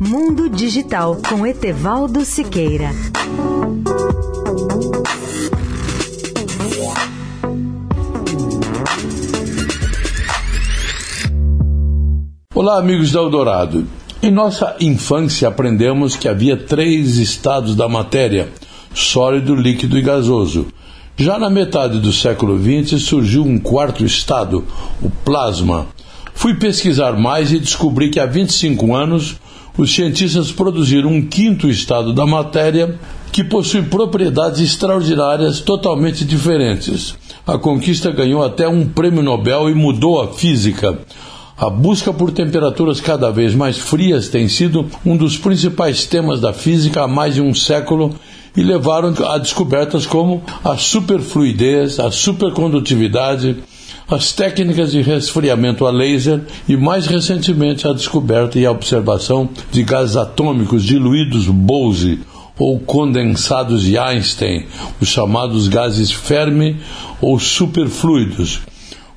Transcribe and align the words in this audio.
Mundo 0.00 0.48
Digital 0.48 1.16
com 1.28 1.46
Etevaldo 1.46 2.24
Siqueira. 2.24 2.90
Olá, 12.52 12.78
amigos 12.78 13.12
da 13.12 13.20
Eldorado. 13.20 13.86
Em 14.20 14.30
nossa 14.30 14.76
infância 14.80 15.46
aprendemos 15.46 16.16
que 16.16 16.28
havia 16.28 16.56
três 16.56 17.16
estados 17.18 17.76
da 17.76 17.88
matéria: 17.88 18.52
sólido, 18.92 19.54
líquido 19.54 19.96
e 19.96 20.02
gasoso. 20.02 20.66
Já 21.16 21.38
na 21.38 21.48
metade 21.48 22.00
do 22.00 22.12
século 22.12 22.58
XX 22.58 23.00
surgiu 23.00 23.44
um 23.44 23.58
quarto 23.58 24.04
estado, 24.04 24.64
o 25.00 25.08
plasma. 25.08 25.86
Fui 26.36 26.52
pesquisar 26.52 27.12
mais 27.18 27.50
e 27.50 27.58
descobri 27.58 28.10
que 28.10 28.20
há 28.20 28.26
25 28.26 28.94
anos 28.94 29.36
os 29.76 29.92
cientistas 29.92 30.52
produziram 30.52 31.08
um 31.08 31.26
quinto 31.26 31.66
estado 31.66 32.12
da 32.12 32.26
matéria 32.26 32.98
que 33.32 33.42
possui 33.42 33.82
propriedades 33.82 34.60
extraordinárias 34.60 35.60
totalmente 35.60 36.26
diferentes. 36.26 37.14
A 37.46 37.56
conquista 37.56 38.10
ganhou 38.10 38.44
até 38.44 38.68
um 38.68 38.86
prêmio 38.86 39.22
Nobel 39.22 39.70
e 39.70 39.74
mudou 39.74 40.20
a 40.20 40.28
física. 40.28 40.98
A 41.56 41.70
busca 41.70 42.12
por 42.12 42.30
temperaturas 42.30 43.00
cada 43.00 43.30
vez 43.30 43.54
mais 43.54 43.78
frias 43.78 44.28
tem 44.28 44.46
sido 44.46 44.86
um 45.06 45.16
dos 45.16 45.38
principais 45.38 46.04
temas 46.04 46.38
da 46.38 46.52
física 46.52 47.02
há 47.02 47.08
mais 47.08 47.34
de 47.34 47.40
um 47.40 47.54
século 47.54 48.14
e 48.54 48.62
levaram 48.62 49.14
a 49.26 49.38
descobertas 49.38 50.04
como 50.04 50.42
a 50.62 50.76
superfluidez, 50.76 51.98
a 51.98 52.10
supercondutividade, 52.10 53.56
as 54.08 54.32
técnicas 54.32 54.92
de 54.92 55.02
resfriamento 55.02 55.84
a 55.84 55.90
laser 55.90 56.42
e, 56.68 56.76
mais 56.76 57.06
recentemente, 57.06 57.88
a 57.88 57.92
descoberta 57.92 58.58
e 58.58 58.64
a 58.64 58.70
observação 58.70 59.48
de 59.72 59.82
gases 59.82 60.16
atômicos 60.16 60.84
diluídos 60.84 61.48
Bose 61.48 62.20
ou 62.58 62.78
condensados 62.78 63.82
de 63.82 63.98
Einstein, 63.98 64.66
os 65.00 65.08
chamados 65.08 65.68
gases 65.68 66.10
Fermi 66.10 66.76
ou 67.20 67.38
superfluidos. 67.38 68.60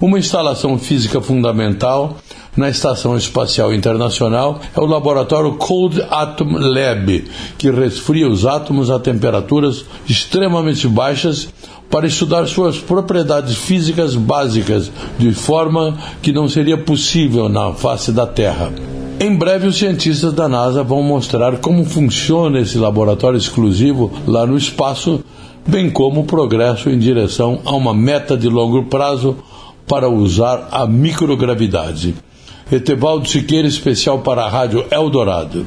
Uma 0.00 0.18
instalação 0.18 0.78
física 0.78 1.20
fundamental 1.20 2.18
na 2.56 2.68
Estação 2.68 3.16
Espacial 3.16 3.74
Internacional 3.74 4.60
é 4.76 4.80
o 4.80 4.86
laboratório 4.86 5.54
Cold 5.54 6.02
Atom 6.10 6.56
Lab, 6.56 7.28
que 7.56 7.70
resfria 7.70 8.28
os 8.28 8.46
átomos 8.46 8.90
a 8.90 8.98
temperaturas 8.98 9.84
extremamente 10.08 10.88
baixas 10.88 11.48
para 11.90 12.06
estudar 12.06 12.46
suas 12.46 12.78
propriedades 12.78 13.56
físicas 13.56 14.14
básicas, 14.14 14.90
de 15.18 15.32
forma 15.32 15.96
que 16.22 16.32
não 16.32 16.48
seria 16.48 16.76
possível 16.76 17.48
na 17.48 17.72
face 17.72 18.12
da 18.12 18.26
Terra. 18.26 18.72
Em 19.20 19.34
breve, 19.34 19.66
os 19.66 19.76
cientistas 19.76 20.32
da 20.32 20.48
NASA 20.48 20.84
vão 20.84 21.02
mostrar 21.02 21.56
como 21.58 21.84
funciona 21.84 22.60
esse 22.60 22.78
laboratório 22.78 23.36
exclusivo 23.36 24.12
lá 24.26 24.46
no 24.46 24.56
espaço, 24.56 25.24
bem 25.66 25.90
como 25.90 26.20
o 26.20 26.24
progresso 26.24 26.88
em 26.88 26.98
direção 26.98 27.60
a 27.64 27.74
uma 27.74 27.92
meta 27.92 28.36
de 28.36 28.48
longo 28.48 28.84
prazo 28.84 29.36
para 29.88 30.08
usar 30.08 30.68
a 30.70 30.86
microgravidade. 30.86 32.14
Etevaldo 32.70 33.26
Siqueira, 33.26 33.66
especial 33.66 34.18
para 34.18 34.44
a 34.44 34.48
Rádio 34.48 34.84
Eldorado. 34.90 35.66